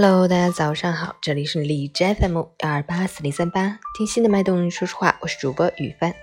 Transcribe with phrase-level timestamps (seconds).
[0.00, 6.14] Hello，大家早上好，这里是荔枝 FM 幺二八四零三八，听心的脉动，说实话，我是主播雨帆。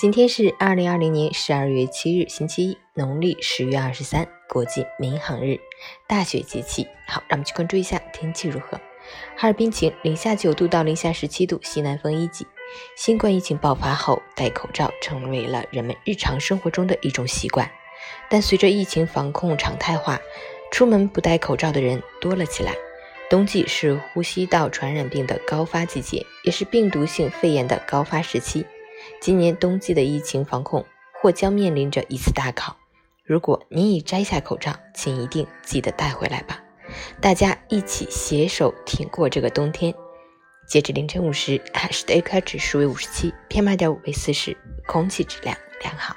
[0.00, 5.60] 今天是二零二零年十二月七日，星期一，农历十月二十三，国际民航日，
[6.08, 6.88] 大雪节气。
[7.06, 8.80] 好，让我们去关注一下天气如何。
[9.36, 12.44] 哈尔滨晴，零下九度到零下十七度，西南风一级。
[12.96, 17.70] 新冠疫情爆发后，戴口罩成为了人们日常生活中的一种习惯，
[18.28, 20.18] 但随着疫情防控常态化，
[20.72, 22.74] 出门不戴口罩的人多了起来。
[23.30, 28.66] 冬季是呼吸道传染病的高发季节，也是病毒性肺炎的高发时期。
[29.20, 30.84] 今年冬季的疫情防控
[31.14, 32.76] 或将面临着一次大考。
[33.24, 36.60] 如果你已摘下口罩，请一定记得带回来吧。
[37.20, 39.94] 大家一起携手挺过这个冬天。
[40.66, 44.56] 截至凌晨五时，海市的 AQI 指数为五十七，PM 二点五为四十，
[44.88, 46.16] 空气质量良好。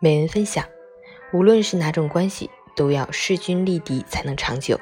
[0.00, 0.62] 每人分享。
[1.32, 4.78] 无论是哪种关系，都要势均力敌才能长久。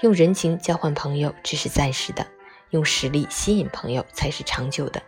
[0.00, 2.26] 用人情交换朋友只是暂时的，
[2.70, 5.02] 用实力吸引朋友才是长久的。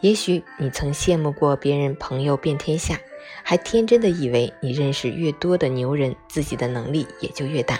[0.00, 2.98] 也许你曾羡慕过别人朋友遍天下，
[3.42, 7.78] 还天真的以为你认识越多的牛人，自己的能力也就越大。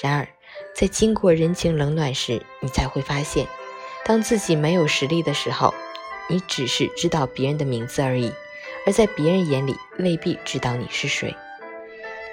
[0.00, 0.28] 然而，
[0.74, 3.46] 在经过人情冷暖时，你才会发现，
[4.04, 5.74] 当自己没有实力的时候，
[6.28, 8.32] 你只是知道别人的名字而已，
[8.86, 11.34] 而在别人眼里未必知道你是谁。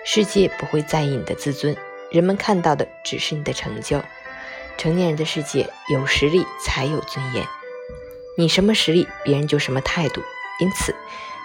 [0.05, 1.75] 世界不会在意你的自尊，
[2.11, 4.01] 人们看到的只是你的成就。
[4.77, 7.45] 成年人的世界，有实力才有尊严。
[8.37, 10.21] 你什么实力，别人就什么态度。
[10.59, 10.93] 因此，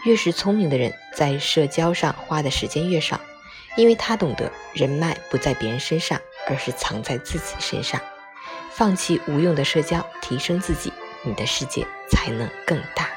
[0.04, 3.20] 越是聪明的人，在社交上花的时间越少，
[3.76, 8.00] 因为他懂得人脉不在别人身上，而是藏在自己身上。
[8.70, 10.92] 放弃无用的社交，提升自己，
[11.22, 13.08] 你的世界才能更大。